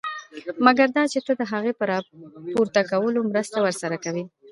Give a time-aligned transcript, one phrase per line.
[0.65, 4.23] مګر دا چې ته د هغه په راپورته کولو مرسته ورسره کوې.